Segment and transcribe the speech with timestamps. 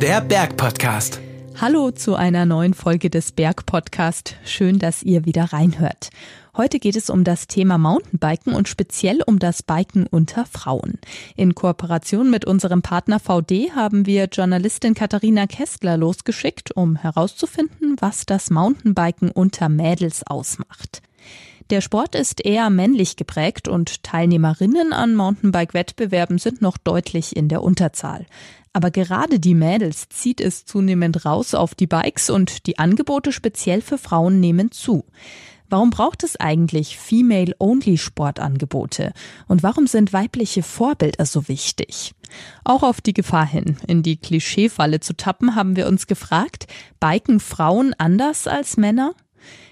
[0.00, 1.20] Der Bergpodcast.
[1.60, 4.36] Hallo zu einer neuen Folge des Bergpodcast.
[4.44, 6.10] Schön, dass ihr wieder reinhört.
[6.56, 11.00] Heute geht es um das Thema Mountainbiken und speziell um das Biken unter Frauen.
[11.34, 18.24] In Kooperation mit unserem Partner VD haben wir Journalistin Katharina Kestler losgeschickt, um herauszufinden, was
[18.24, 21.02] das Mountainbiken unter Mädels ausmacht.
[21.70, 27.62] Der Sport ist eher männlich geprägt und Teilnehmerinnen an Mountainbike-Wettbewerben sind noch deutlich in der
[27.62, 28.26] Unterzahl.
[28.72, 33.82] Aber gerade die Mädels zieht es zunehmend raus auf die Bikes und die Angebote speziell
[33.82, 35.04] für Frauen nehmen zu.
[35.68, 39.12] Warum braucht es eigentlich Female-Only-Sportangebote?
[39.46, 42.16] Und warum sind weibliche Vorbilder so wichtig?
[42.64, 46.66] Auch auf die Gefahr hin, in die Klischeefalle zu tappen, haben wir uns gefragt,
[46.98, 49.14] biken Frauen anders als Männer?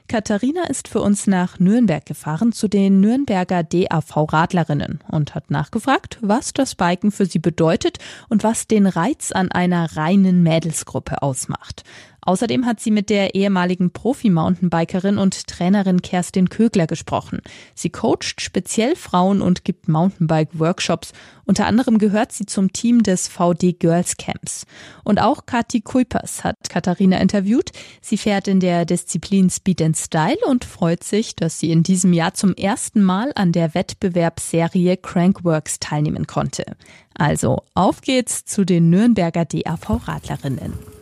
[0.08, 6.54] Katharina ist für uns nach Nürnberg gefahren zu den Nürnberger DAV-Radlerinnen und hat nachgefragt, was
[6.54, 7.98] das Biken für sie bedeutet
[8.30, 11.84] und was den Reiz an einer reinen Mädelsgruppe ausmacht.
[12.20, 17.40] Außerdem hat sie mit der ehemaligen Profi-Mountainbikerin und Trainerin Kerstin Kögler gesprochen.
[17.74, 21.12] Sie coacht speziell Frauen und gibt Mountainbike-Workshops.
[21.44, 24.66] Unter anderem gehört sie zum Team des VD Girls Camps.
[25.04, 27.70] Und auch Kati Kuipers hat Katharina interviewt.
[28.02, 32.12] Sie fährt in der Disziplin Speed and Style und freut sich, dass sie in diesem
[32.12, 36.76] Jahr zum ersten Mal an der Wettbewerbsserie Crankworks teilnehmen konnte.
[37.14, 40.97] Also, auf geht's zu den Nürnberger DAV-Radlerinnen.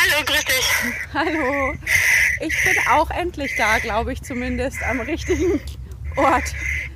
[0.00, 0.68] Hallo, grüß dich.
[1.12, 1.74] Hallo.
[2.40, 5.60] Ich bin auch endlich da, glaube ich zumindest, am richtigen
[6.14, 6.44] Ort.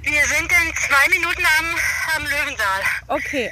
[0.03, 1.67] Wir sind in zwei Minuten am,
[2.17, 2.81] am Löwensaal.
[3.09, 3.51] Okay.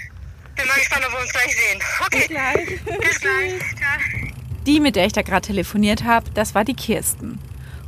[0.54, 1.80] Bin mal gespannt, ob wir uns gleich sehen.
[2.06, 2.18] Okay.
[2.18, 2.98] Bis gleich.
[3.00, 3.60] Bis gleich.
[3.76, 4.32] Ciao.
[4.66, 7.40] Die, mit der ich da gerade telefoniert habe, das war die Kirsten.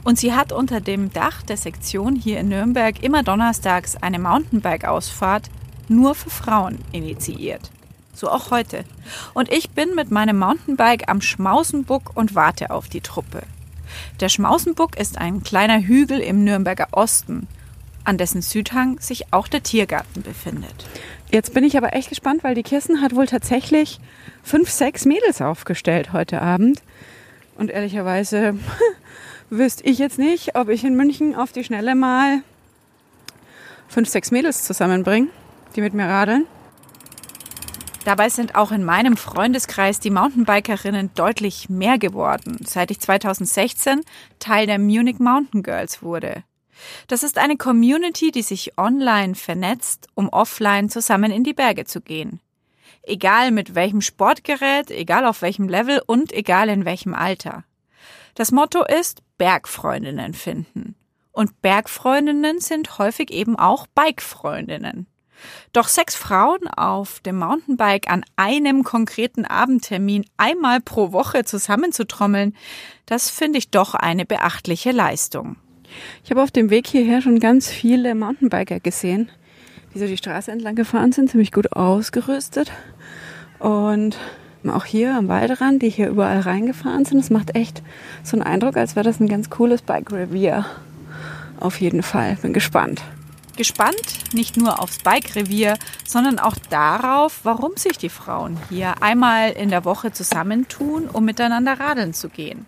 [0.02, 5.48] Und sie hat unter dem Dach der Sektion hier in Nürnberg immer donnerstags eine Mountainbike-Ausfahrt
[5.86, 7.70] nur für Frauen initiiert.
[8.14, 8.84] So auch heute.
[9.34, 13.42] Und ich bin mit meinem Mountainbike am Schmausenbuck und warte auf die Truppe.
[14.20, 17.48] Der Schmausenbuck ist ein kleiner Hügel im Nürnberger Osten,
[18.04, 20.86] an dessen Südhang sich auch der Tiergarten befindet.
[21.30, 24.00] Jetzt bin ich aber echt gespannt, weil die Kirsten hat wohl tatsächlich
[24.42, 26.82] fünf, sechs Mädels aufgestellt heute Abend.
[27.56, 28.58] Und ehrlicherweise
[29.50, 32.42] wüsste ich jetzt nicht, ob ich in München auf die Schnelle mal
[33.88, 35.28] fünf, sechs Mädels zusammenbringe,
[35.76, 36.46] die mit mir radeln.
[38.04, 44.00] Dabei sind auch in meinem Freundeskreis die Mountainbikerinnen deutlich mehr geworden, seit ich 2016
[44.40, 46.42] Teil der Munich Mountain Girls wurde.
[47.06, 52.00] Das ist eine Community, die sich online vernetzt, um offline zusammen in die Berge zu
[52.00, 52.40] gehen.
[53.04, 57.64] Egal mit welchem Sportgerät, egal auf welchem Level und egal in welchem Alter.
[58.34, 60.96] Das Motto ist Bergfreundinnen finden.
[61.32, 65.06] Und Bergfreundinnen sind häufig eben auch Bikefreundinnen.
[65.72, 72.54] Doch sechs Frauen auf dem Mountainbike an einem konkreten Abendtermin einmal pro Woche zusammenzutrommeln,
[73.06, 75.56] das finde ich doch eine beachtliche Leistung.
[76.24, 79.30] Ich habe auf dem Weg hierher schon ganz viele Mountainbiker gesehen,
[79.94, 82.72] die so die Straße entlang gefahren sind, ziemlich gut ausgerüstet.
[83.58, 84.16] Und
[84.66, 87.18] auch hier am Waldrand, die hier überall reingefahren sind.
[87.18, 87.82] Es macht echt
[88.22, 90.64] so einen Eindruck, als wäre das ein ganz cooles Bike-Revier.
[91.60, 92.36] Auf jeden Fall.
[92.40, 93.02] Bin gespannt.
[93.56, 95.76] Gespannt nicht nur aufs Bike-Revier,
[96.06, 101.78] sondern auch darauf, warum sich die Frauen hier einmal in der Woche zusammentun, um miteinander
[101.78, 102.64] radeln zu gehen.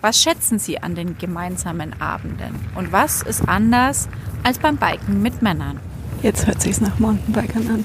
[0.00, 2.54] Was schätzen sie an den gemeinsamen Abenden?
[2.76, 4.08] Und was ist anders
[4.44, 5.80] als beim Biken mit Männern?
[6.22, 7.84] Jetzt hört sich's nach Mountainbikern an.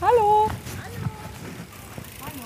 [0.00, 0.50] Hallo!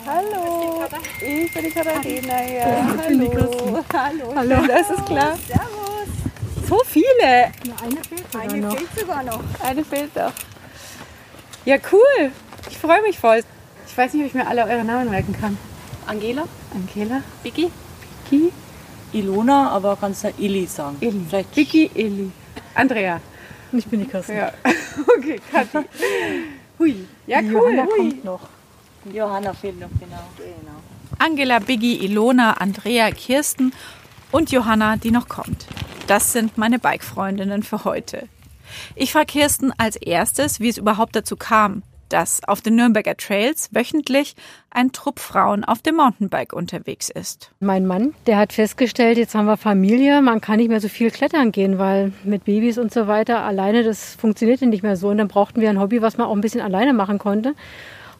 [0.06, 0.84] Hallo!
[1.20, 2.42] Ich bin die Katharina.
[2.42, 2.86] Ja.
[2.98, 3.84] Hallo!
[3.92, 4.32] Hallo!
[4.34, 4.66] Hallo!
[4.66, 5.38] Das ist klar.
[5.46, 5.79] Servus!
[6.70, 7.50] So viele!
[7.82, 8.76] Eine fehlt sogar Eine noch.
[8.76, 9.40] fehlt sogar noch.
[9.58, 10.32] Eine fehlt doch.
[11.64, 12.30] Ja, cool.
[12.70, 13.42] Ich freue mich voll.
[13.88, 15.58] Ich weiß nicht, ob ich mir alle eure Namen merken kann.
[16.06, 17.72] Angela, Angela, Vicky,
[18.28, 18.52] Ki,
[19.12, 20.96] Ilona, aber kannst du Illy sagen.
[21.00, 21.26] Eli.
[21.28, 22.30] Vielleicht Vicky, Eli.
[22.76, 23.20] Andrea.
[23.72, 24.36] Ich bin die Kirsten.
[24.36, 24.52] Ja.
[25.18, 25.78] Okay, Kathi.
[26.78, 27.04] Hui.
[27.26, 27.50] Ja, cool.
[27.50, 27.96] Johanna Hui.
[27.96, 28.40] kommt noch.
[29.12, 30.22] Johanna fehlt noch, genau.
[30.36, 30.78] genau.
[31.18, 33.72] Angela, Biggie, Ilona, Andrea, Kirsten
[34.30, 35.66] und Johanna, die noch kommt.
[36.10, 38.26] Das sind meine Bike-Freundinnen für heute.
[38.96, 43.68] Ich frage Kirsten als erstes, wie es überhaupt dazu kam, dass auf den Nürnberger Trails
[43.70, 44.34] wöchentlich
[44.72, 47.52] ein Trupp Frauen auf dem Mountainbike unterwegs ist.
[47.60, 51.12] Mein Mann, der hat festgestellt, jetzt haben wir Familie, man kann nicht mehr so viel
[51.12, 55.10] klettern gehen, weil mit Babys und so weiter alleine, das funktionierte nicht mehr so.
[55.10, 57.54] Und dann brauchten wir ein Hobby, was man auch ein bisschen alleine machen konnte.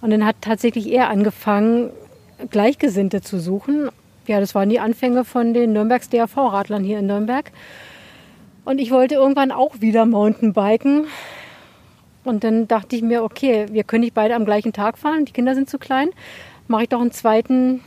[0.01, 1.91] Und dann hat tatsächlich er angefangen,
[2.51, 3.91] Gleichgesinnte zu suchen.
[4.27, 7.51] Ja, das waren die Anfänge von den Nürnbergs DAV-Radlern hier in Nürnberg.
[8.65, 11.07] Und ich wollte irgendwann auch wieder Mountainbiken.
[12.25, 15.33] Und dann dachte ich mir, okay, wir können nicht beide am gleichen Tag fahren, die
[15.33, 16.11] Kinder sind zu klein,
[16.69, 17.83] mache ich doch einen zweiten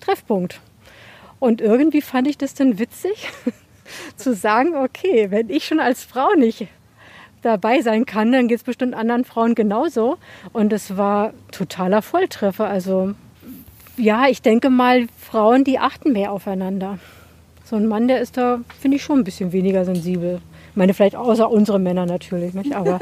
[0.00, 0.60] Treffpunkt.
[1.38, 3.28] Und irgendwie fand ich das dann witzig,
[4.16, 6.66] zu sagen, okay, wenn ich schon als Frau nicht
[7.42, 10.16] dabei sein kann, dann geht es bestimmt anderen Frauen genauso.
[10.54, 12.66] Und es war totaler Volltreffer.
[12.66, 13.14] Also
[13.96, 16.98] ja, ich denke mal, Frauen, die achten mehr aufeinander.
[17.64, 20.40] So ein Mann, der ist da, finde ich, schon ein bisschen weniger sensibel.
[20.70, 22.74] Ich meine, vielleicht außer unsere Männer natürlich, nicht?
[22.74, 22.98] aber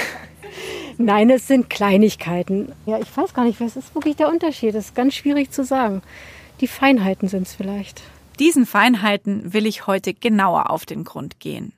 [0.98, 2.72] nein, es sind Kleinigkeiten.
[2.86, 4.74] Ja, ich weiß gar nicht, was ist wirklich der Unterschied?
[4.74, 6.02] Das ist ganz schwierig zu sagen.
[6.60, 8.02] Die Feinheiten sind es vielleicht.
[8.38, 11.72] Diesen Feinheiten will ich heute genauer auf den Grund gehen.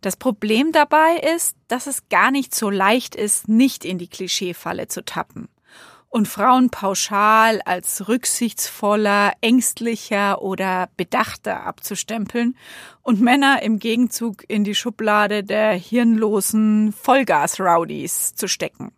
[0.00, 4.88] Das Problem dabei ist, dass es gar nicht so leicht ist, nicht in die Klischeefalle
[4.88, 5.48] zu tappen
[6.14, 12.56] und Frauen pauschal als rücksichtsvoller, ängstlicher oder bedachter abzustempeln
[13.02, 18.92] und Männer im Gegenzug in die Schublade der hirnlosen Vollgas-Rowdies zu stecken.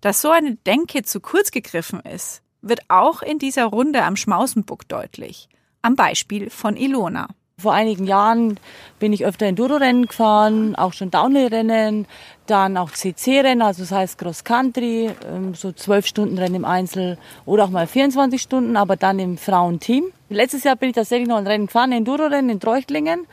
[0.00, 4.88] Dass so eine Denke zu kurz gegriffen ist, wird auch in dieser Runde am Schmausenbuck
[4.88, 5.48] deutlich.
[5.80, 7.28] Am Beispiel von Ilona.
[7.58, 8.60] Vor einigen Jahren
[8.98, 12.06] bin ich öfter Enduro-Rennen gefahren, auch schon Downhill-Rennen,
[12.44, 17.16] dann auch CC-Rennen, also das heißt Cross-Country, ähm, so zwölf Stunden Rennen im Einzel
[17.46, 20.04] oder auch mal 24 Stunden, aber dann im Frauenteam.
[20.28, 23.26] Letztes Jahr bin ich tatsächlich noch ein Rennen gefahren, Enduro-Rennen in Treuchtlingen.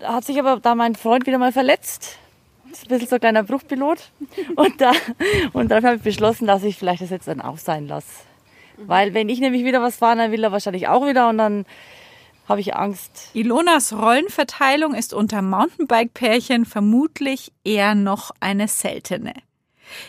[0.00, 2.16] Da hat sich aber da mein Freund wieder mal verletzt.
[2.70, 3.98] Das ist ein bisschen so ein kleiner Bruchpilot.
[4.56, 4.92] Und, da,
[5.52, 8.22] und dann habe ich beschlossen, dass ich vielleicht das jetzt dann auch sein lasse.
[8.78, 11.66] Weil wenn ich nämlich wieder was fahre, dann will er wahrscheinlich auch wieder und dann
[12.48, 13.30] habe ich Angst.
[13.34, 19.34] Ilonas Rollenverteilung ist unter Mountainbike-Pärchen vermutlich eher noch eine seltene.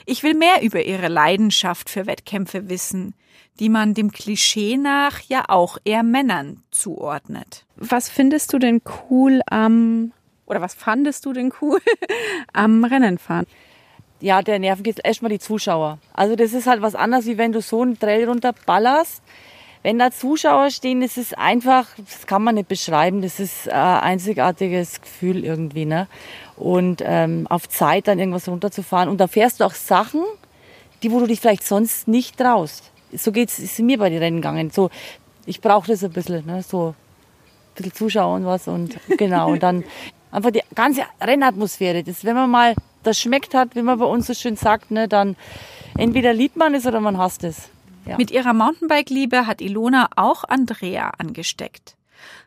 [0.06, 3.14] Ich will mehr über ihre Leidenschaft für Wettkämpfe wissen,
[3.60, 7.66] die man dem Klischee nach ja auch eher Männern zuordnet.
[7.76, 10.12] Was findest du denn cool am,
[10.46, 11.80] oder was fandest du denn cool
[12.54, 13.48] am Rennenfahren?
[14.20, 16.00] Ja, der Nerven geht erstmal die Zuschauer.
[16.14, 19.22] Also das ist halt was anderes, wie wenn du so einen Trail runterballerst
[19.84, 24.00] wenn da Zuschauer stehen, ist es einfach, das kann man nicht beschreiben, das ist ein
[24.00, 25.86] einzigartiges Gefühl irgendwie.
[25.86, 26.08] Ne?
[26.56, 29.10] Und ähm, auf Zeit dann irgendwas runterzufahren.
[29.10, 30.22] Und da fährst du auch Sachen,
[31.04, 32.92] die, wo du dich vielleicht sonst nicht traust.
[33.14, 34.72] So geht's, ist mir bei den Rennen gegangen.
[34.72, 34.90] So,
[35.46, 36.64] ich brauche das ein bisschen, ne?
[36.64, 36.96] so ein
[37.76, 39.52] bisschen Zuschauer und was und genau.
[39.52, 39.84] Und dann
[40.32, 42.04] einfach die ganze Rennatmosphäre.
[42.04, 45.08] Das, wenn man mal das schmeckt hat, wie man bei uns so schön sagt, ne,
[45.08, 45.36] dann
[45.98, 47.70] entweder liebt man es oder man hasst es.
[48.08, 48.18] Ja.
[48.18, 51.96] Mit ihrer Mountainbike-Liebe hat Ilona auch Andrea angesteckt.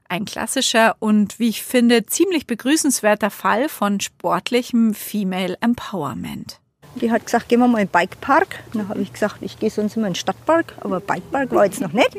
[0.08, 6.58] Ein klassischer und, wie ich finde, ziemlich begrüßenswerter Fall von sportlichem Female Empowerment.
[6.96, 8.64] Die hat gesagt, gehen wir mal in den Bikepark.
[8.72, 11.80] Dann habe ich gesagt, ich gehe sonst immer in den Stadtpark, aber Bikepark war jetzt
[11.80, 12.16] noch nicht.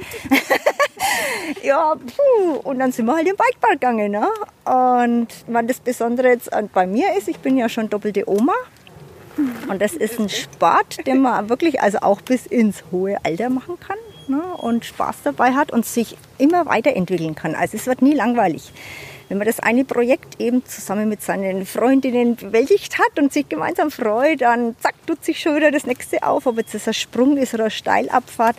[1.64, 2.54] ja, puh.
[2.64, 4.12] und dann sind wir halt im Bikepark gegangen.
[4.12, 4.28] Ne?
[4.64, 8.54] Und was das Besondere jetzt bei mir ist, ich bin ja schon doppelte Oma.
[9.68, 13.80] Und das ist ein Sport, den man wirklich also auch bis ins hohe Alter machen
[13.80, 13.98] kann
[14.28, 14.42] ne?
[14.58, 17.56] und Spaß dabei hat und sich immer weiterentwickeln kann.
[17.56, 18.72] Also es wird nie langweilig.
[19.30, 23.90] Wenn man das eine Projekt eben zusammen mit seinen Freundinnen bewältigt hat und sich gemeinsam
[23.90, 27.38] freut, dann zack, tut sich schon wieder das nächste auf, ob jetzt das ein Sprung
[27.38, 28.58] ist oder eine Steilabfahrt.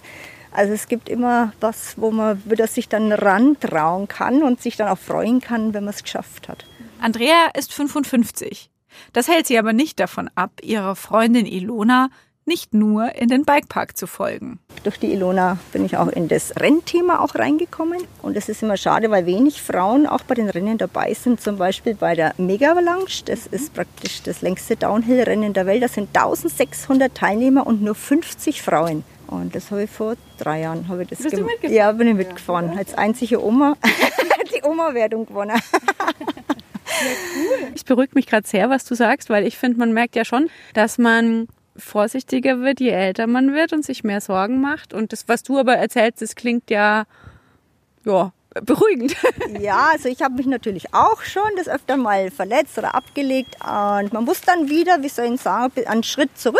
[0.50, 4.88] Also es gibt immer was, wo man wieder sich dann rantrauen kann und sich dann
[4.88, 6.64] auch freuen kann, wenn man es geschafft hat.
[7.00, 8.71] Andrea ist 55.
[9.12, 12.08] Das hält sie aber nicht davon ab, ihrer Freundin Ilona
[12.44, 14.58] nicht nur in den Bikepark zu folgen.
[14.82, 18.02] Durch die Ilona bin ich auch in das Rennthema auch reingekommen.
[18.20, 21.40] Und es ist immer schade, weil wenig Frauen auch bei den Rennen dabei sind.
[21.40, 23.24] Zum Beispiel bei der Mega Avalanche.
[23.24, 25.84] Das ist praktisch das längste Downhill-Rennen der Welt.
[25.84, 29.04] Da sind 1600 Teilnehmer und nur 50 Frauen.
[29.28, 31.74] Und das habe ich vor drei Jahren habe ich das Bist du mitgefahren?
[31.74, 32.76] Ja, bin ich mitgefahren.
[32.76, 33.76] Als einzige Oma
[34.54, 35.58] die Oma-Wertung gewonnen.
[37.74, 40.50] Es beruhigt mich gerade sehr, was du sagst, weil ich finde, man merkt ja schon,
[40.74, 44.92] dass man vorsichtiger wird, je älter man wird und sich mehr Sorgen macht.
[44.92, 47.04] Und das, was du aber erzählst, das klingt ja,
[48.04, 49.16] ja, beruhigend.
[49.60, 54.12] Ja, also ich habe mich natürlich auch schon das öfter mal verletzt oder abgelegt und
[54.12, 56.58] man muss dann wieder, wie soll ich sagen, einen Schritt zurück,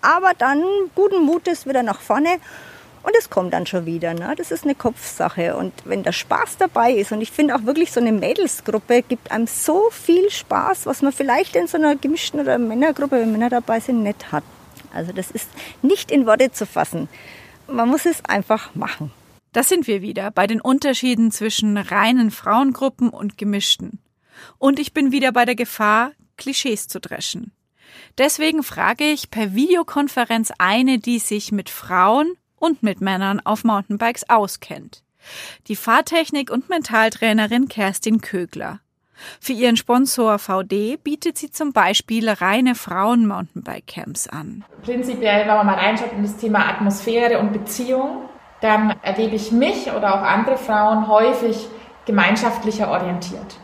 [0.00, 0.62] aber dann
[0.94, 2.38] guten Mutes wieder nach vorne
[3.06, 4.14] und es kommt dann schon wieder.
[4.14, 4.34] Ne?
[4.36, 5.56] Das ist eine Kopfsache.
[5.56, 9.30] Und wenn der Spaß dabei ist, und ich finde auch wirklich so eine Mädelsgruppe gibt
[9.30, 13.48] einem so viel Spaß, was man vielleicht in so einer gemischten oder Männergruppe, wenn Männer
[13.48, 14.42] dabei sind, nicht hat.
[14.92, 15.48] Also das ist
[15.82, 17.08] nicht in Worte zu fassen.
[17.68, 19.12] Man muss es einfach machen.
[19.52, 24.00] Da sind wir wieder bei den Unterschieden zwischen reinen Frauengruppen und gemischten.
[24.58, 27.52] Und ich bin wieder bei der Gefahr, Klischees zu dreschen.
[28.18, 34.28] Deswegen frage ich per Videokonferenz eine, die sich mit Frauen und mit Männern auf Mountainbikes
[34.28, 35.02] auskennt.
[35.68, 38.80] Die Fahrtechnik und Mentaltrainerin Kerstin Kögler.
[39.40, 44.64] Für ihren Sponsor VD bietet sie zum Beispiel reine Frauen-Mountainbike-Camps an.
[44.82, 48.28] Prinzipiell, wenn man mal reinschaut in das Thema Atmosphäre und Beziehung,
[48.60, 51.66] dann erlebe ich mich oder auch andere Frauen häufig
[52.04, 53.58] gemeinschaftlicher orientiert.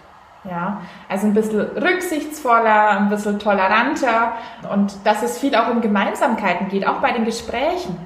[0.45, 4.33] Ja, also ein bisschen rücksichtsvoller, ein bisschen toleranter
[4.73, 7.97] und dass es viel auch um Gemeinsamkeiten geht, auch bei den Gesprächen.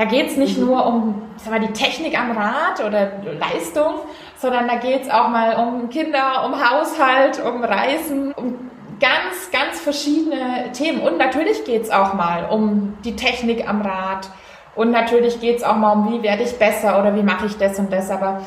[0.00, 0.64] Da geht es nicht mhm.
[0.64, 3.96] nur um sag mal, die Technik am Rad oder Leistung,
[4.38, 9.78] sondern da geht es auch mal um Kinder, um Haushalt, um Reisen, um ganz, ganz
[9.78, 11.02] verschiedene Themen.
[11.02, 14.30] Und natürlich geht es auch mal um die Technik am Rad.
[14.74, 17.58] Und natürlich geht es auch mal um, wie werde ich besser oder wie mache ich
[17.58, 18.10] das und das.
[18.10, 18.40] Aber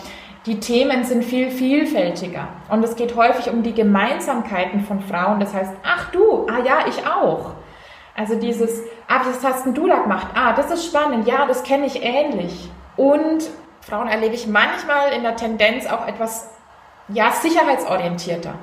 [0.47, 2.47] die Themen sind viel vielfältiger.
[2.71, 5.39] Und es geht häufig um die Gemeinsamkeiten von Frauen.
[5.39, 7.51] Das heißt, ach du, ah ja, ich auch.
[8.15, 10.27] Also dieses, ah, was hast du da gemacht?
[10.35, 11.27] Ah, das ist spannend.
[11.27, 12.69] Ja, das kenne ich ähnlich.
[12.95, 13.49] Und
[13.81, 16.49] Frauen erlebe ich manchmal in der Tendenz auch etwas,
[17.07, 18.53] ja, sicherheitsorientierter.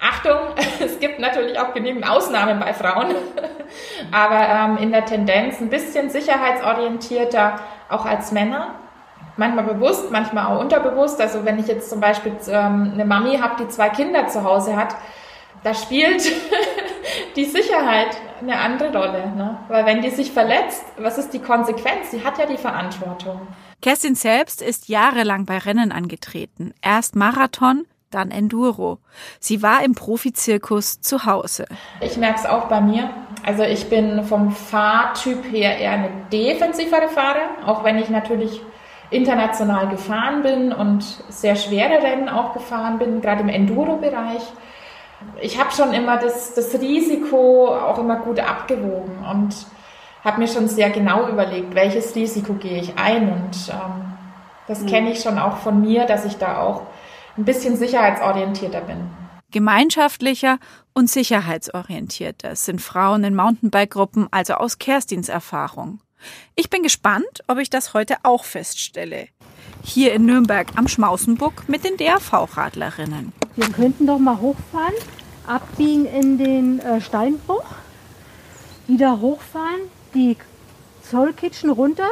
[0.00, 0.38] Achtung,
[0.80, 3.14] es gibt natürlich auch genügend Ausnahmen bei Frauen,
[4.12, 7.56] aber ähm, in der Tendenz ein bisschen sicherheitsorientierter
[7.88, 8.74] auch als Männer.
[9.36, 11.20] Manchmal bewusst, manchmal auch unterbewusst.
[11.20, 14.76] Also wenn ich jetzt zum Beispiel ähm, eine Mami habe, die zwei Kinder zu Hause
[14.76, 14.96] hat,
[15.62, 16.22] da spielt
[17.36, 19.32] die Sicherheit eine andere Rolle.
[19.36, 19.58] Ne?
[19.68, 22.10] Weil wenn die sich verletzt, was ist die Konsequenz?
[22.10, 23.40] Sie hat ja die Verantwortung.
[23.80, 26.74] Kerstin selbst ist jahrelang bei Rennen angetreten.
[26.82, 28.98] Erst Marathon, dann Enduro.
[29.38, 31.66] Sie war im Profizirkus zu Hause.
[32.00, 33.10] Ich merke es auch bei mir.
[33.44, 38.60] Also ich bin vom Fahrtyp her eher eine defensivere Fahrer, auch wenn ich natürlich
[39.10, 44.42] international gefahren bin und sehr schwere Rennen auch gefahren bin, gerade im Enduro-Bereich.
[45.40, 49.54] Ich habe schon immer das, das Risiko auch immer gut abgewogen und
[50.24, 53.32] habe mir schon sehr genau überlegt, welches Risiko gehe ich ein.
[53.32, 54.12] Und ähm,
[54.66, 54.86] das mhm.
[54.86, 56.82] kenne ich schon auch von mir, dass ich da auch
[57.36, 59.10] ein bisschen sicherheitsorientierter bin.
[59.50, 60.58] Gemeinschaftlicher
[60.92, 66.00] und sicherheitsorientierter sind Frauen in Mountainbike-Gruppen also aus Kerstins Erfahrung.
[66.54, 69.28] Ich bin gespannt, ob ich das heute auch feststelle.
[69.84, 73.32] Hier in Nürnberg am Schmausenbuck mit den DRV-Radlerinnen.
[73.58, 74.94] Wir könnten doch mal hochfahren,
[75.44, 77.64] abbiegen in den äh, Steinbruch,
[78.86, 79.80] wieder hochfahren,
[80.14, 80.36] die
[81.02, 82.06] Zollkitchen runter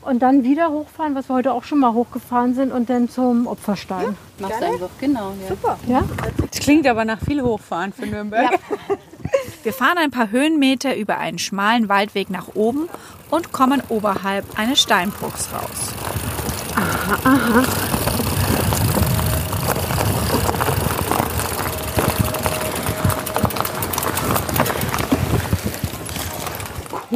[0.00, 3.46] und dann wieder hochfahren, was wir heute auch schon mal hochgefahren sind und dann zum
[3.46, 4.04] Opferstein.
[4.04, 5.34] Ja, machst du einfach, genau.
[5.42, 5.48] Ja.
[5.48, 5.78] Super.
[5.86, 6.02] Ja?
[6.50, 8.52] Das klingt aber nach viel Hochfahren für Nürnberg.
[8.52, 8.58] Ja.
[9.62, 12.88] Wir fahren ein paar Höhenmeter über einen schmalen Waldweg nach oben
[13.28, 15.92] und kommen oberhalb eines Steinbruchs raus.
[16.74, 17.87] Aha, aha.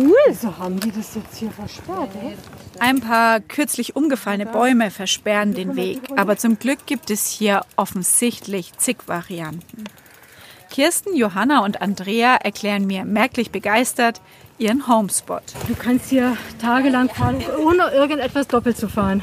[0.02, 2.11] Cool, so haben die das jetzt hier versperrt.
[2.21, 2.35] Ey?
[2.80, 8.73] Ein paar kürzlich umgefallene Bäume versperren den Weg, aber zum Glück gibt es hier offensichtlich
[8.78, 9.85] zig Varianten.
[10.71, 14.21] Kirsten, Johanna und Andrea erklären mir merklich begeistert
[14.59, 15.42] ihren Homespot.
[15.68, 19.23] Du kannst hier tagelang fahren, ohne irgendetwas doppelt zu fahren.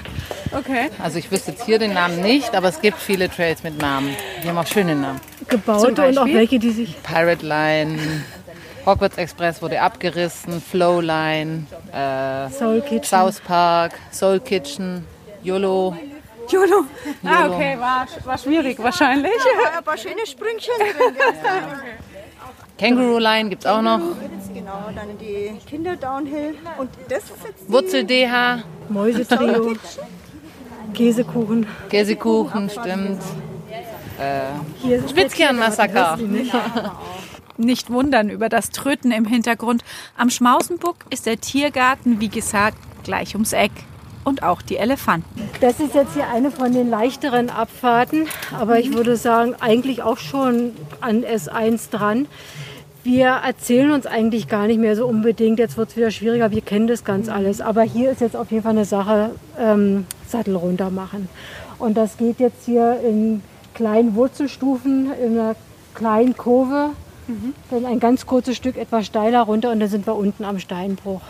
[0.58, 0.90] Okay.
[1.02, 4.16] Also ich wüsste jetzt hier den Namen nicht, aber es gibt viele Trails mit Namen.
[4.44, 5.20] Die haben auch schöne Namen.
[5.48, 7.02] Gebaute und auch welche, die sich...
[7.04, 8.00] Pirate Line,
[8.86, 13.04] Hogwarts Express wurde abgerissen, Flowline, äh, Soul Kitchen.
[13.04, 15.06] South Park, Soul Kitchen,
[15.44, 15.96] YOLO.
[16.50, 16.86] YOLO.
[17.24, 19.32] Ah, okay, war, war schwierig wahrscheinlich.
[19.32, 21.16] Ja, ein paar schöne Sprüngchen drin.
[22.80, 24.00] Kangaroo Line gibt es auch noch.
[24.54, 26.56] Genau, dann die Kinder Downhill.
[26.78, 28.64] Und das ist jetzt Wurzel DH.
[28.88, 29.76] Mäusetrio.
[30.94, 31.68] Käsekuchen.
[31.90, 33.22] Käsekuchen, stimmt.
[34.18, 36.18] Äh, Spitzkernmassaker.
[37.60, 39.84] Nicht wundern über das Tröten im Hintergrund.
[40.18, 43.72] Am Schmausenbuck ist der Tiergarten, wie gesagt, gleich ums Eck.
[44.24, 45.50] Und auch die Elefanten.
[45.60, 50.18] Das ist jetzt hier eine von den leichteren Abfahrten, aber ich würde sagen, eigentlich auch
[50.18, 52.28] schon an S1 dran.
[53.04, 55.60] Wir erzählen uns eigentlich gar nicht mehr so unbedingt.
[55.60, 57.60] Jetzt wird es wieder schwieriger, wir kennen das ganz alles.
[57.60, 61.28] Aber hier ist jetzt auf jeden Fall eine Sache, ähm, Sattel runter machen.
[61.78, 63.42] Und das geht jetzt hier in
[63.74, 65.56] kleinen Wurzelstufen, in einer
[65.94, 66.92] kleinen Kurve
[67.30, 67.54] Mhm.
[67.70, 71.22] Dann ein ganz kurzes Stück etwas steiler runter und dann sind wir unten am Steinbruch.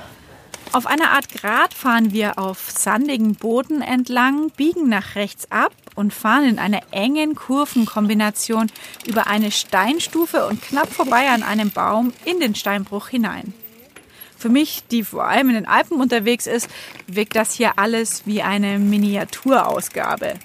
[0.71, 6.13] Auf einer Art Grat fahren wir auf sandigen Boden entlang, biegen nach rechts ab und
[6.13, 8.67] fahren in einer engen Kurvenkombination
[9.07, 13.53] über eine Steinstufe und knapp vorbei an einem Baum in den Steinbruch hinein.
[14.37, 16.69] Für mich, die vor allem in den Alpen unterwegs ist,
[17.07, 20.35] wirkt das hier alles wie eine Miniaturausgabe.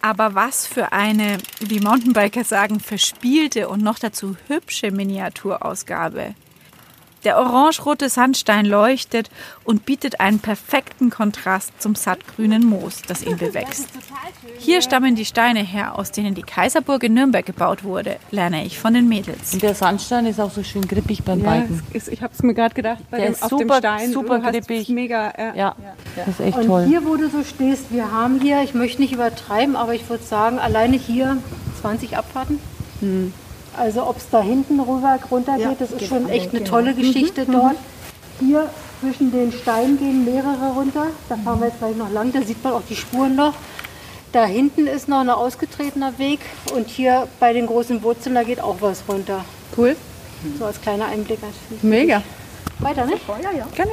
[0.00, 6.34] Aber was für eine, wie Mountainbiker sagen, verspielte und noch dazu hübsche Miniaturausgabe.
[7.28, 9.28] Der orangerote Sandstein leuchtet
[9.62, 13.86] und bietet einen perfekten Kontrast zum sattgrünen Moos, das ihn bewächst.
[14.56, 18.78] Hier stammen die Steine her, aus denen die Kaiserburg in Nürnberg gebaut wurde, lerne ich
[18.78, 19.52] von den Mädels.
[19.52, 21.82] Und der Sandstein ist auch so schön grippig beim Ja, Biken.
[21.92, 24.12] ist, ich habe es mir gerade gedacht, bei Der dem, ist auf super- dem Stein.
[24.12, 24.88] super grippig.
[24.88, 25.54] Mega, ja.
[25.54, 25.76] Ja,
[26.16, 26.86] das ist echt Und toll.
[26.86, 30.24] hier, wo du so stehst, wir haben hier, ich möchte nicht übertreiben, aber ich würde
[30.24, 31.36] sagen, alleine hier
[31.82, 32.58] 20 Abfahrten.
[33.76, 37.46] Also ob es da hinten rüber runter geht, das ist schon echt eine tolle Geschichte
[37.46, 37.76] dort.
[38.40, 38.68] Hier
[39.00, 41.06] zwischen den Steinen gehen mehrere runter.
[41.28, 43.54] Da fahren wir jetzt gleich noch lang, da sieht man auch die Spuren noch.
[44.32, 46.40] Da hinten ist noch ein ausgetretener Weg
[46.74, 49.44] und hier bei den großen Wurzeln, da geht auch was runter.
[49.76, 49.96] Cool.
[50.58, 51.38] So als kleiner Einblick.
[51.82, 52.22] Mega.
[52.80, 53.14] Weiter, ne?
[53.42, 53.66] Ja, ja.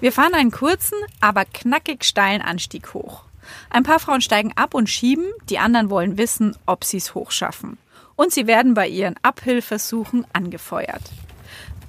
[0.00, 3.22] Wir fahren einen kurzen, aber knackig steilen Anstieg hoch.
[3.70, 7.78] Ein paar Frauen steigen ab und schieben, die anderen wollen wissen, ob sie es hochschaffen.
[8.18, 11.02] Und sie werden bei ihren Abhilfversuchen angefeuert.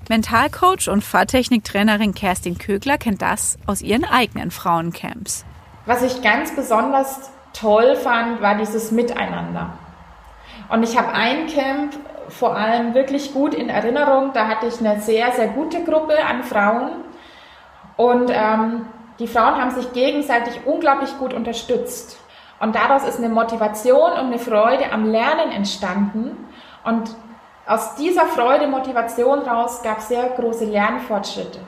[0.09, 5.43] Mentalcoach und Fahrtechniktrainerin Kerstin Kögler kennt das aus ihren eigenen Frauencamps.
[5.87, 9.79] Was ich ganz besonders toll fand, war dieses Miteinander.
[10.69, 11.95] Und ich habe ein Camp
[12.27, 14.29] vor allem wirklich gut in Erinnerung.
[14.31, 16.91] Da hatte ich eine sehr, sehr gute Gruppe an Frauen.
[17.97, 18.85] Und ähm,
[19.17, 22.19] die Frauen haben sich gegenseitig unglaublich gut unterstützt.
[22.59, 26.37] Und daraus ist eine Motivation und eine Freude am Lernen entstanden.
[26.83, 27.15] Und
[27.65, 31.59] aus dieser Freude, Motivation raus gab es sehr große Lernfortschritte.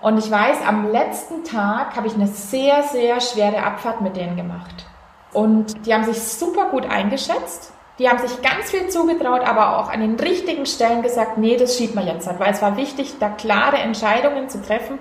[0.00, 4.36] Und ich weiß, am letzten Tag habe ich eine sehr, sehr schwere Abfahrt mit denen
[4.36, 4.84] gemacht.
[5.32, 7.72] Und die haben sich super gut eingeschätzt.
[7.98, 11.78] Die haben sich ganz viel zugetraut, aber auch an den richtigen Stellen gesagt, nee, das
[11.78, 14.98] schiebt man jetzt halt, weil es war wichtig, da klare Entscheidungen zu treffen.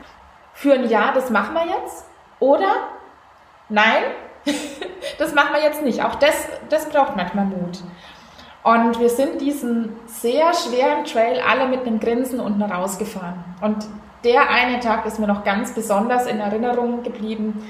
[0.53, 2.05] Für ein Ja, das machen wir jetzt.
[2.39, 2.71] Oder
[3.67, 4.03] nein,
[5.17, 6.03] das machen wir jetzt nicht.
[6.03, 6.35] Auch das,
[6.69, 7.79] das braucht manchmal Mut.
[8.63, 13.43] Und wir sind diesen sehr schweren Trail alle mit einem Grinsen unten rausgefahren.
[13.61, 13.85] Und
[14.23, 17.67] der eine Tag ist mir noch ganz besonders in Erinnerung geblieben.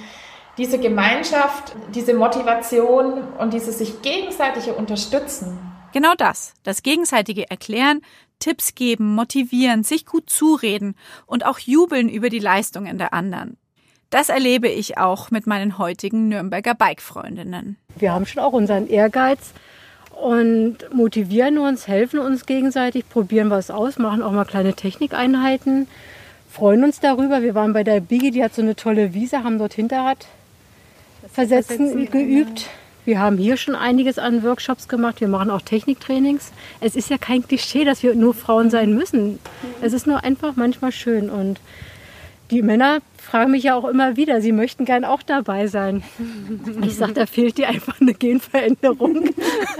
[0.57, 5.57] Diese Gemeinschaft, diese Motivation und dieses sich gegenseitige Unterstützen.
[5.93, 8.01] Genau das, das gegenseitige Erklären,
[8.37, 13.57] Tipps geben, motivieren, sich gut zureden und auch jubeln über die Leistungen der anderen.
[14.13, 17.77] Das erlebe ich auch mit meinen heutigen Nürnberger Bike-Freundinnen.
[17.95, 19.53] Wir haben schon auch unseren Ehrgeiz
[20.11, 25.87] und motivieren uns, helfen uns gegenseitig, probieren was aus, machen auch mal kleine Technikeinheiten,
[26.47, 27.41] freuen uns darüber.
[27.41, 30.27] Wir waren bei der Biggie, die hat so eine tolle Wiese, haben dort Hinterrad
[31.33, 32.69] versetzen geübt.
[33.05, 35.21] Wir haben hier schon einiges an Workshops gemacht.
[35.21, 36.51] Wir machen auch Techniktrainings.
[36.81, 39.39] Es ist ja kein Klischee, dass wir nur Frauen sein müssen.
[39.81, 41.31] Es ist nur einfach manchmal schön.
[41.31, 41.59] Und
[42.53, 46.03] die Männer fragen mich ja auch immer wieder, sie möchten gern auch dabei sein.
[46.83, 49.29] Ich sage, da fehlt dir einfach eine Genveränderung.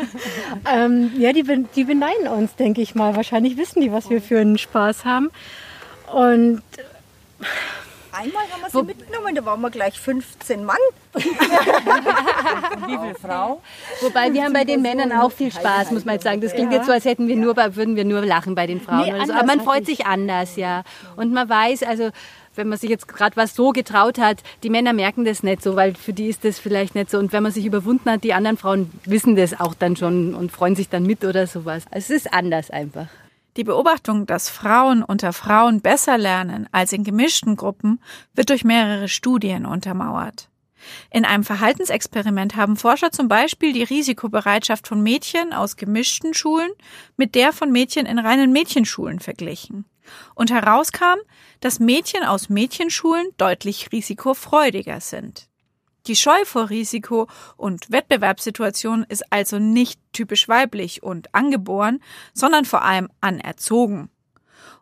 [0.74, 1.44] ähm, ja, die,
[1.76, 3.16] die beneiden uns, denke ich mal.
[3.16, 5.30] Wahrscheinlich wissen die, was wir für einen Spaß haben.
[6.12, 6.64] Und
[8.16, 10.78] Einmal haben wir sie mitgenommen, da waren wir gleich 15 Mann.
[11.16, 13.60] Wie viele Frau?
[14.02, 16.40] Wobei wir haben bei den Männern auch viel Spaß, muss man jetzt sagen.
[16.40, 19.12] Das klingt jetzt so, als hätten wir nur, würden wir nur lachen bei den Frauen.
[19.12, 19.34] Nee, so.
[19.34, 20.84] Aber man freut sich anders, ja.
[21.16, 22.12] Und man weiß, also
[22.56, 25.76] wenn man sich jetzt gerade was so getraut hat, die Männer merken das nicht so,
[25.76, 27.18] weil für die ist das vielleicht nicht so.
[27.18, 30.52] Und wenn man sich überwunden hat, die anderen Frauen wissen das auch dann schon und
[30.52, 31.86] freuen sich dann mit oder sowas.
[31.92, 33.08] Also es ist anders einfach.
[33.56, 38.02] Die Beobachtung, dass Frauen unter Frauen besser lernen als in gemischten Gruppen,
[38.34, 40.50] wird durch mehrere Studien untermauert.
[41.12, 46.72] In einem Verhaltensexperiment haben Forscher zum Beispiel die Risikobereitschaft von Mädchen aus gemischten Schulen
[47.16, 49.86] mit der von Mädchen in reinen Mädchenschulen verglichen.
[50.36, 51.20] Und herauskam,
[51.60, 55.48] dass Mädchen aus Mädchenschulen deutlich risikofreudiger sind.
[56.08, 62.02] Die Scheu vor Risiko und Wettbewerbssituationen ist also nicht typisch weiblich und angeboren,
[62.34, 64.10] sondern vor allem anerzogen.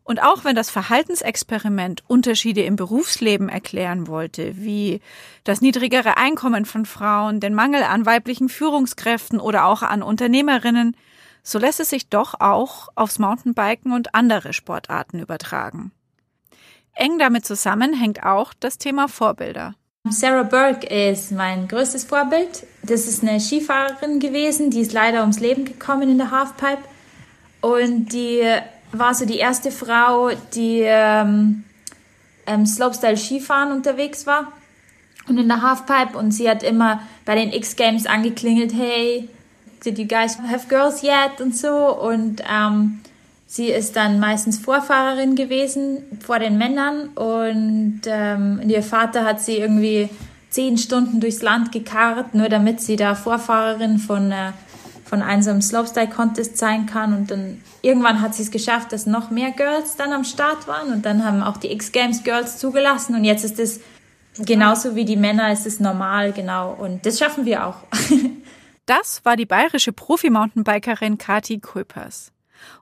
[0.04, 5.00] Und auch wenn das Verhaltensexperiment Unterschiede im Berufsleben erklären wollte, wie
[5.44, 10.98] das niedrigere Einkommen von Frauen, den Mangel an weiblichen Führungskräften oder auch an Unternehmerinnen,
[11.44, 15.92] so lässt es sich doch auch aufs Mountainbiken und andere Sportarten übertragen.
[16.94, 19.76] Eng damit zusammen hängt auch das Thema Vorbilder.
[20.10, 22.66] Sarah Burke ist mein größtes Vorbild.
[22.84, 26.84] Das ist eine Skifahrerin gewesen, die ist leider ums Leben gekommen in der Halfpipe.
[27.62, 28.42] Und die
[28.92, 31.64] war so die erste Frau, die ähm,
[32.48, 34.52] ähm, Slopestyle-Skifahren unterwegs war
[35.28, 36.18] und in der Halfpipe.
[36.18, 39.30] Und sie hat immer bei den X-Games angeklingelt, hey,
[39.84, 41.42] did you guys have girls yet?
[41.42, 42.00] Und so.
[42.00, 43.02] Und ähm,
[43.48, 47.10] sie ist dann meistens Vorfahrerin gewesen vor den Männern.
[47.10, 50.10] Und ähm, ihr Vater hat sie irgendwie
[50.50, 54.52] zehn Stunden durchs Land gekarrt, nur damit sie da Vorfahrerin von, äh,
[55.06, 57.14] von einem Slopestyle-Contest sein kann.
[57.14, 60.94] Und dann irgendwann hat sie es geschafft, dass noch mehr Girls dann am Start waren.
[60.94, 63.16] Und dann haben auch die X-Games Girls zugelassen.
[63.16, 63.80] Und jetzt ist es
[64.38, 66.74] genauso wie die Männer, ist es normal, genau.
[66.74, 67.78] Und das schaffen wir auch.
[68.86, 72.32] Das war die bayerische Profi-Mountainbikerin Kati Kuipers.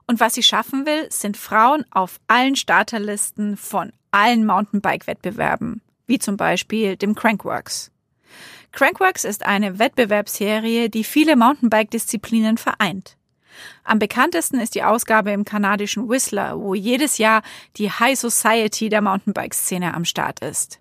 [0.06, 6.36] Und was sie schaffen will, sind Frauen auf allen Starterlisten von allen Mountainbike-Wettbewerben, wie zum
[6.36, 7.90] Beispiel dem Crankworks.
[8.72, 13.16] Crankworks ist eine Wettbewerbsserie, die viele Mountainbike-Disziplinen vereint.
[13.84, 17.42] Am bekanntesten ist die Ausgabe im kanadischen Whistler, wo jedes Jahr
[17.76, 20.80] die High Society der Mountainbike-Szene am Start ist.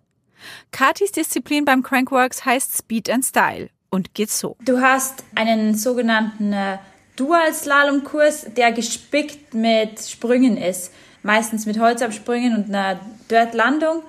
[0.72, 4.56] Katis Disziplin beim Crankworks heißt Speed and Style und geht so.
[4.62, 6.78] Du hast einen sogenannten äh,
[7.16, 10.94] Dual-Slalom-Kurs, der gespickt mit Sprüngen ist.
[11.22, 13.00] Meistens mit Holzabsprüngen und einer
[13.30, 14.04] Dirt-Landung.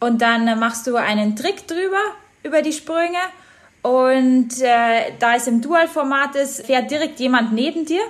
[0.00, 2.00] Und dann äh, machst du einen Trick drüber,
[2.42, 3.18] über die Sprünge.
[3.82, 8.02] Und äh, da es im Dual-Format ist, fährt direkt jemand neben dir.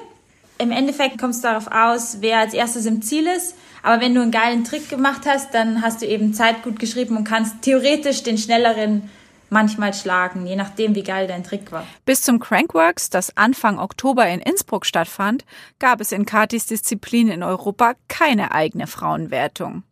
[0.58, 3.54] Im Endeffekt kommt es darauf aus, wer als erstes im Ziel ist.
[3.82, 7.16] Aber wenn du einen geilen Trick gemacht hast, dann hast du eben Zeit gut geschrieben
[7.16, 9.10] und kannst theoretisch den schnelleren
[9.50, 11.87] manchmal schlagen, je nachdem, wie geil dein Trick war.
[12.04, 15.44] Bis zum Crankworks, das Anfang Oktober in Innsbruck stattfand,
[15.78, 19.82] gab es in Katis Disziplin in Europa keine eigene Frauenwertung.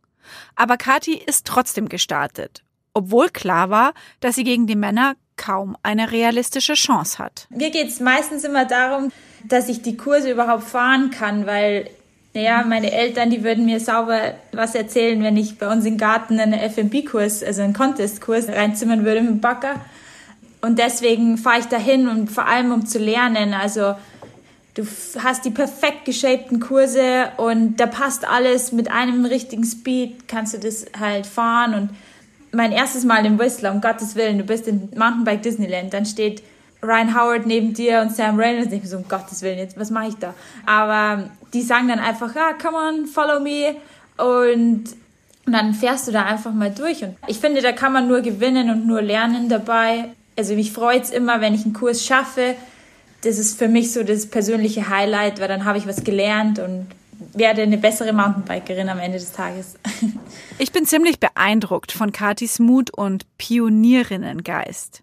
[0.57, 2.63] Aber Kati ist trotzdem gestartet,
[2.95, 7.47] obwohl klar war, dass sie gegen die Männer kaum eine realistische Chance hat.
[7.51, 9.11] Mir geht es meistens immer darum,
[9.45, 11.91] dass ich die Kurse überhaupt fahren kann, weil
[12.35, 16.41] ja, meine Eltern, die würden mir sauber was erzählen, wenn ich bei uns im Garten
[16.41, 19.77] einen FMB-Kurs, also einen Contest-Kurs reinzimmern würde mit dem Bagger.
[20.61, 23.55] Und deswegen fahre ich dahin und vor allem um zu lernen.
[23.55, 23.95] Also
[24.75, 24.85] du
[25.23, 30.59] hast die perfekt geshapten Kurse und da passt alles mit einem richtigen Speed, kannst du
[30.59, 31.75] das halt fahren.
[31.75, 31.91] Und
[32.51, 36.43] mein erstes Mal im Whistler, um Gottes Willen, du bist in Mountainbike Disneyland, dann steht
[36.85, 38.73] Ryan Howard neben dir und Sam Reynolds.
[38.73, 40.35] Ich so, um Gottes Willen, jetzt, was mache ich da?
[40.67, 43.77] Aber die sagen dann einfach, ja, come on, follow me.
[44.17, 44.85] Und,
[45.47, 47.03] und dann fährst du da einfach mal durch.
[47.03, 50.11] Und ich finde, da kann man nur gewinnen und nur lernen dabei.
[50.37, 52.55] Also mich freut es immer, wenn ich einen Kurs schaffe.
[53.23, 56.87] Das ist für mich so das persönliche Highlight, weil dann habe ich was gelernt und
[57.33, 59.75] werde eine bessere Mountainbikerin am Ende des Tages.
[60.57, 65.03] Ich bin ziemlich beeindruckt von Katis Mut und Pionierinnengeist.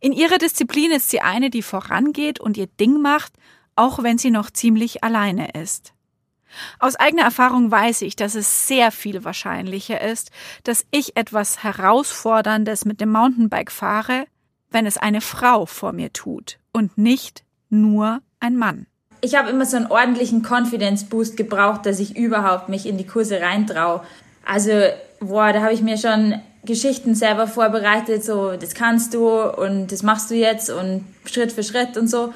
[0.00, 3.32] In ihrer Disziplin ist sie eine, die vorangeht und ihr Ding macht,
[3.76, 5.92] auch wenn sie noch ziemlich alleine ist.
[6.78, 10.30] Aus eigener Erfahrung weiß ich, dass es sehr viel wahrscheinlicher ist,
[10.64, 14.24] dass ich etwas Herausforderndes mit dem Mountainbike fahre,
[14.70, 18.86] wenn es eine Frau vor mir tut und nicht nur ein Mann.
[19.20, 23.06] Ich habe immer so einen ordentlichen Confidence Boost gebraucht, dass ich überhaupt mich in die
[23.06, 24.02] Kurse reintraue.
[24.44, 24.70] Also,
[25.20, 30.02] boah, da habe ich mir schon Geschichten selber vorbereitet, so das kannst du und das
[30.02, 32.32] machst du jetzt und Schritt für Schritt und so.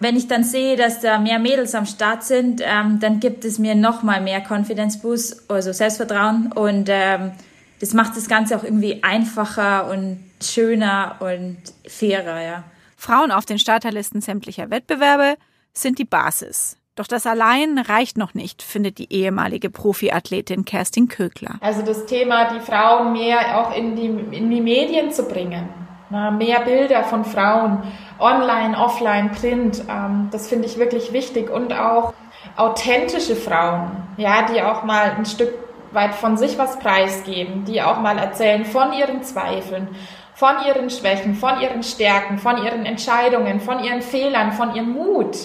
[0.00, 3.58] Wenn ich dann sehe, dass da mehr Mädels am Start sind, ähm, dann gibt es
[3.58, 7.32] mir noch mal mehr Confidence Boost, also Selbstvertrauen und ähm,
[7.80, 12.64] das macht das Ganze auch irgendwie einfacher und schöner und fairer, ja.
[12.96, 15.36] Frauen auf den Starterlisten sämtlicher Wettbewerbe
[15.72, 16.76] sind die Basis.
[16.98, 21.54] Doch das allein reicht noch nicht, findet die ehemalige Profiathletin Kerstin Kögler.
[21.60, 25.68] Also das Thema, die Frauen mehr auch in die, in die Medien zu bringen.
[26.10, 27.84] Na, mehr Bilder von Frauen,
[28.18, 31.50] online, offline, print, ähm, das finde ich wirklich wichtig.
[31.50, 32.14] Und auch
[32.56, 35.54] authentische Frauen, ja, die auch mal ein Stück
[35.92, 39.86] weit von sich was preisgeben, die auch mal erzählen von ihren Zweifeln,
[40.34, 45.36] von ihren Schwächen, von ihren Stärken, von ihren Entscheidungen, von ihren Fehlern, von ihrem Mut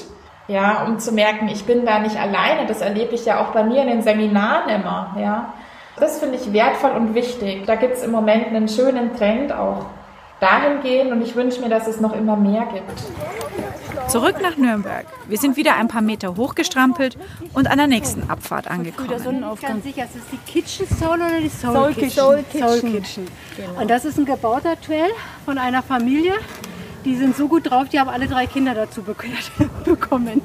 [0.48, 2.66] ja, um zu merken, ich bin da nicht alleine.
[2.68, 5.54] Das erlebe ich ja auch bei mir in den Seminaren immer, ja.
[5.98, 7.66] Das finde ich wertvoll und wichtig.
[7.66, 9.86] Da gibt es im Moment einen schönen Trend auch
[10.40, 14.10] dahingehend und ich wünsche mir, dass es noch immer mehr gibt.
[14.10, 15.06] Zurück nach Nürnberg.
[15.28, 17.18] Wir sind wieder ein paar Meter hochgestrampelt
[17.54, 19.08] und an der nächsten Abfahrt angekommen.
[19.08, 19.74] Der Sonnenaufgang.
[19.74, 22.10] Ganz sicher, ist das die Kitchen Soul oder die Soul, Soul Kitchen?
[22.10, 22.68] Soul Kitchen.
[22.68, 23.28] Soul Kitchen.
[23.56, 23.82] Genau.
[23.82, 25.12] Und das ist ein gebauter Trail
[25.46, 26.34] von einer Familie,
[27.06, 29.04] die sind so gut drauf, die haben alle drei Kinder dazu
[29.86, 30.42] bekommen.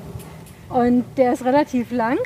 [0.69, 2.19] Und der ist relativ lang.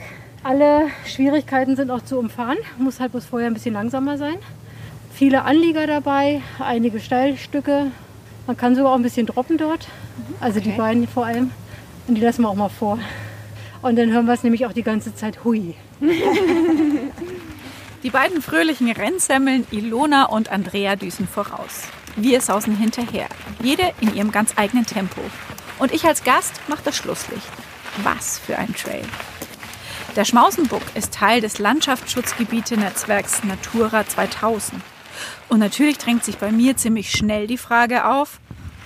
[0.42, 4.36] Alle Schwierigkeiten sind auch zu umfahren, muss halt bloß vorher ein bisschen langsamer sein.
[5.14, 7.92] Viele Anlieger dabei, einige Steilstücke.
[8.46, 9.86] Man kann sogar auch ein bisschen droppen dort.
[10.40, 10.70] Also okay.
[10.70, 11.52] die beiden vor allem.
[12.08, 12.98] Und die lassen wir auch mal vor.
[13.82, 15.74] Und dann hören wir es nämlich auch die ganze Zeit hui.
[18.02, 21.84] Die beiden fröhlichen Rennsemmeln Ilona und Andrea düsen voraus.
[22.16, 23.26] Wir sausen hinterher,
[23.62, 25.20] jede in ihrem ganz eigenen Tempo.
[25.78, 27.48] Und ich als Gast mache das Schlusslicht.
[28.02, 29.04] Was für ein Trail.
[30.14, 34.82] Der Schmausenbuck ist Teil des Landschaftsschutzgebiete-Netzwerks Natura 2000.
[35.48, 38.40] Und natürlich drängt sich bei mir ziemlich schnell die Frage auf,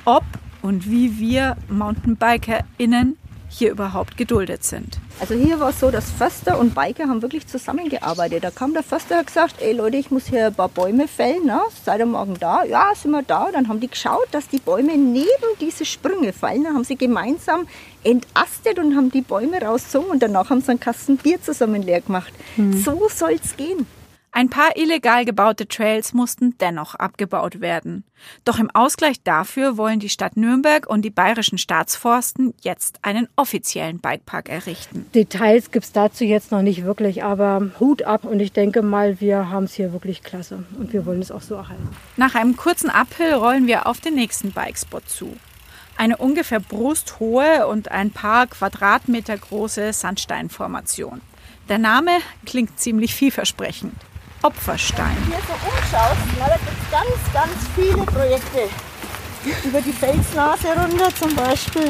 [0.05, 0.25] ob
[0.63, 3.17] und wie wir MountainbikerInnen
[3.49, 5.01] hier überhaupt geduldet sind.
[5.19, 8.45] Also hier war es so, dass Förster und Biker haben wirklich zusammengearbeitet.
[8.45, 11.09] Da kam der Förster und hat gesagt, ey Leute, ich muss hier ein paar Bäume
[11.09, 11.59] fällen, ne?
[11.85, 12.65] seid ihr morgen da?
[12.65, 13.51] Ja, sind wir da.
[13.51, 15.27] Dann haben die geschaut, dass die Bäume neben
[15.59, 16.65] diese Sprünge fallen.
[16.65, 17.67] Dann haben sie gemeinsam
[18.05, 22.03] entastet und haben die Bäume rausgezogen und danach haben sie einen Kasten Bier zusammen leer
[22.03, 22.33] gemacht.
[22.57, 22.75] Hm.
[22.75, 23.87] So soll es gehen.
[24.37, 28.05] Ein paar illegal gebaute Trails mussten dennoch abgebaut werden.
[28.45, 33.99] Doch im Ausgleich dafür wollen die Stadt Nürnberg und die bayerischen Staatsforsten jetzt einen offiziellen
[33.99, 35.07] Bikepark errichten.
[35.15, 39.23] Details gibt es dazu jetzt noch nicht wirklich, aber Hut ab und ich denke mal,
[39.23, 41.89] wir haben es hier wirklich klasse und wir wollen es auch so erhalten.
[42.19, 45.35] Nach einem kurzen Uphill rollen wir auf den nächsten Bikespot zu.
[45.97, 51.23] Eine ungefähr brusthohe und ein paar Quadratmeter große Sandsteinformation.
[51.71, 52.11] Der Name
[52.45, 53.95] klingt ziemlich vielversprechend.
[54.47, 55.17] Opferstein.
[55.27, 58.69] Hier so umschaust, na, da gibt es ganz, ganz viele Projekte.
[59.65, 61.89] Über die Felsnase runter zum Beispiel.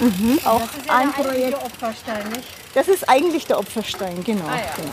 [0.00, 0.38] Mhm.
[0.44, 1.54] Auch Das ist ja ein der Projekt.
[1.64, 2.48] Opferstein, nicht?
[2.74, 4.44] Das ist eigentlich der Opferstein, genau.
[4.46, 4.74] Ah ja.
[4.76, 4.90] genau.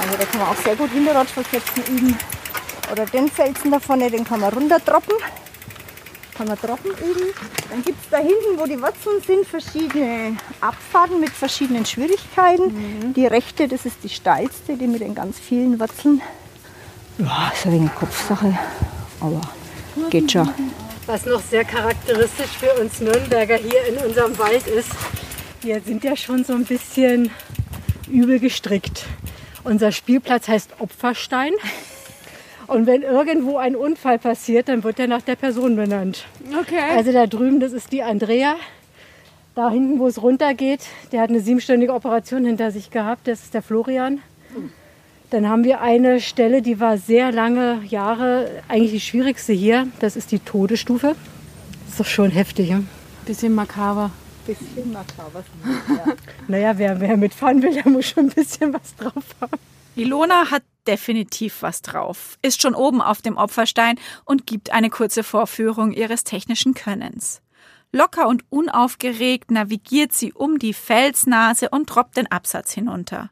[0.00, 2.18] Also da kann man auch sehr gut Hinterradverketzen üben.
[2.92, 5.14] Oder den Felsen da vorne, den kann man runtertroppen.
[6.36, 7.32] Kann man trocken üben.
[7.70, 13.14] Dann gibt es da hinten, wo die Wurzeln sind, verschiedene Abfahrten mit verschiedenen Schwierigkeiten.
[13.14, 16.20] Die rechte, das ist die steilste, die mit den ganz vielen Wurzeln.
[17.18, 18.58] Ja, ist ein wenig Kopfsache,
[19.20, 19.40] aber
[20.10, 20.50] geht schon.
[21.06, 24.90] Was noch sehr charakteristisch für uns Nürnberger hier in unserem Wald ist,
[25.62, 27.30] wir sind ja schon so ein bisschen
[28.10, 29.04] übel gestrickt.
[29.64, 31.52] Unser Spielplatz heißt Opferstein.
[32.66, 36.24] Und wenn irgendwo ein Unfall passiert, dann wird er nach der Person benannt.
[36.60, 36.80] Okay.
[36.96, 38.56] Also da drüben, das ist die Andrea.
[39.54, 40.80] Da hinten, wo es runtergeht,
[41.12, 43.26] der hat eine siebenstündige Operation hinter sich gehabt.
[43.26, 44.20] Das ist der Florian.
[45.30, 49.88] Dann haben wir eine Stelle, die war sehr lange Jahre eigentlich die schwierigste hier.
[49.98, 51.16] Das ist die Todesstufe.
[51.84, 52.70] Das ist doch schon heftig.
[52.70, 52.86] Hm?
[53.24, 54.10] Bisschen makaber.
[54.46, 55.42] Bisschen makaber.
[56.48, 59.58] Naja, wer, wer mitfahren will, der muss schon ein bisschen was drauf haben.
[59.96, 65.22] Ilona hat definitiv was drauf, ist schon oben auf dem Opferstein und gibt eine kurze
[65.22, 67.42] Vorführung ihres technischen Könnens.
[67.92, 73.30] Locker und unaufgeregt navigiert sie um die Felsnase und droppt den Absatz hinunter.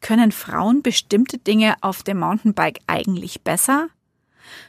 [0.00, 3.88] Können Frauen bestimmte Dinge auf dem Mountainbike eigentlich besser?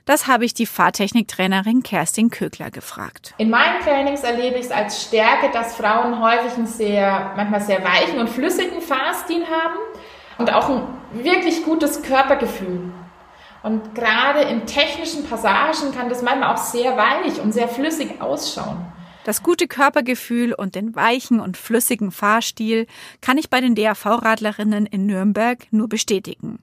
[0.05, 3.35] Das habe ich die Fahrtechniktrainerin Kerstin Kögler gefragt.
[3.37, 7.83] In meinen Trainings erlebe ich es als Stärke, dass Frauen häufig einen sehr, manchmal sehr
[7.83, 9.77] weichen und flüssigen Fahrstil haben
[10.37, 12.91] und auch ein wirklich gutes Körpergefühl.
[13.63, 18.85] Und gerade in technischen Passagen kann das manchmal auch sehr weich und sehr flüssig ausschauen.
[19.23, 22.87] Das gute Körpergefühl und den weichen und flüssigen Fahrstil
[23.19, 26.59] kann ich bei den DAV-Radlerinnen in Nürnberg nur bestätigen.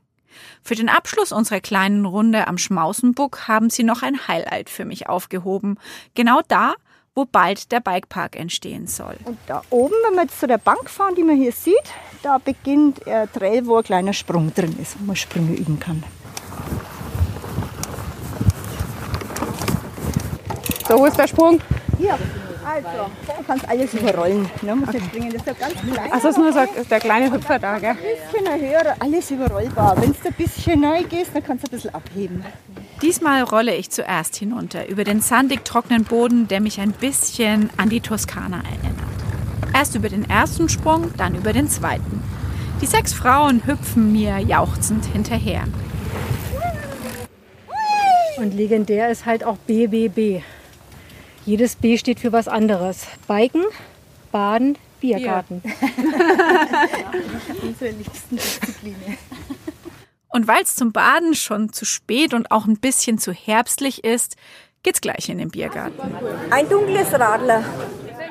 [0.63, 5.09] Für den Abschluss unserer kleinen Runde am Schmausenbuck haben sie noch ein Highlight für mich
[5.09, 5.79] aufgehoben.
[6.15, 6.75] Genau da,
[7.15, 9.17] wo bald der Bikepark entstehen soll.
[9.25, 12.39] Und da oben, wenn wir jetzt zu der Bank fahren, die man hier sieht, da
[12.39, 16.03] beginnt ein Trail, wo ein kleiner Sprung drin ist, wo man Sprünge üben kann.
[20.89, 21.61] So, wo ist der Sprung?
[21.99, 22.19] Hier,
[22.65, 24.49] also, da kannst alles überrollen.
[24.63, 25.31] Ne, muss jetzt springen.
[25.33, 26.11] Das ist ja ganz klein.
[26.11, 27.91] Das ist nur so der kleine Hüpfer da, gell?
[27.91, 27.97] Ein
[28.33, 30.01] bisschen höher, alles überrollbar.
[30.01, 32.45] Wenn du ein bisschen rein gehst, dann kannst du ein bisschen abheben.
[33.03, 37.91] Diesmal rolle ich zuerst hinunter über den sandig trockenen Boden, der mich ein bisschen an
[37.91, 39.05] die Toskana erinnert.
[39.75, 42.23] Erst über den ersten Sprung, dann über den zweiten.
[42.81, 45.65] Die sechs Frauen hüpfen mir jauchzend hinterher.
[48.37, 50.43] Und legendär ist halt auch BBB.
[51.47, 53.07] Jedes B steht für was anderes.
[53.29, 53.65] Biken,
[54.33, 55.63] Baden, Biergarten.
[57.63, 59.19] Unsere liebsten Disziplinen.
[60.29, 64.37] Und weil es zum Baden schon zu spät und auch ein bisschen zu herbstlich ist,
[64.83, 66.15] geht's gleich in den Biergarten.
[66.51, 67.63] Ein dunkles Radler.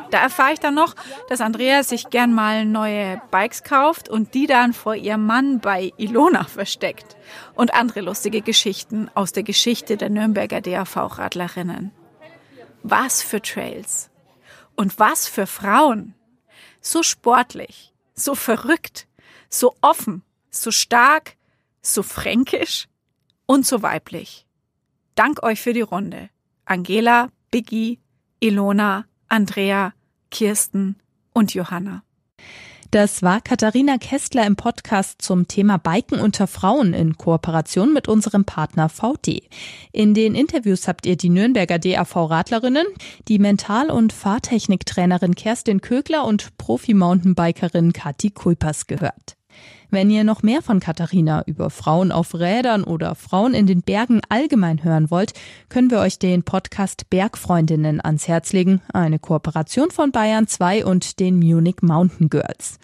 [0.10, 0.96] Da erfahre ich dann noch,
[1.30, 5.92] dass Andrea sich gern mal neue Bikes kauft und die dann vor ihrem Mann bei
[5.98, 7.16] Ilona versteckt.
[7.56, 11.92] Und andere lustige Geschichten aus der Geschichte der Nürnberger DAV-Radlerinnen.
[12.84, 14.10] Was für Trails.
[14.76, 16.16] Und was für Frauen.
[16.82, 19.08] So sportlich, so verrückt,
[19.50, 21.38] so offen, so stark,
[21.82, 22.88] so fränkisch
[23.46, 24.46] und so weiblich.
[25.16, 26.30] Dank euch für die Runde.
[26.66, 28.00] Angela, Biggie,
[28.40, 29.94] Ilona, Andrea,
[30.30, 30.98] Kirsten
[31.34, 32.04] und Johanna.
[32.94, 38.46] Das war Katharina Kästler im Podcast zum Thema Biken unter Frauen in Kooperation mit unserem
[38.46, 39.50] Partner VD.
[39.92, 42.86] In den Interviews habt ihr die Nürnberger DAV-Radlerinnen,
[43.28, 49.38] die Mental- und Fahrtechniktrainerin Kerstin Kögler und Profi-Mountainbikerin Kathi Kulpers gehört.
[49.94, 54.22] Wenn ihr noch mehr von Katharina über Frauen auf Rädern oder Frauen in den Bergen
[54.28, 55.34] allgemein hören wollt,
[55.70, 61.20] können wir euch den Podcast Bergfreundinnen ans Herz legen, eine Kooperation von Bayern 2 und
[61.20, 62.80] den Munich Mountain Girls.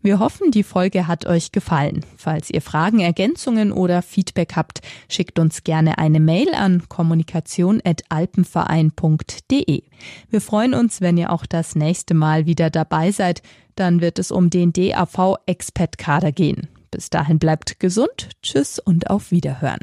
[0.00, 2.06] Wir hoffen, die Folge hat euch gefallen.
[2.16, 9.82] Falls ihr Fragen, Ergänzungen oder Feedback habt, schickt uns gerne eine Mail an kommunikation.alpenverein.de.
[10.30, 13.42] Wir freuen uns, wenn ihr auch das nächste Mal wieder dabei seid.
[13.76, 16.68] Dann wird es um den DAV Expat Kader gehen.
[16.90, 18.30] Bis dahin bleibt gesund.
[18.42, 19.80] Tschüss und auf Wiederhören.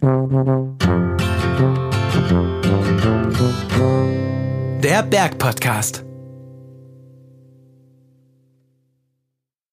[4.81, 6.05] Der Berg Podcast.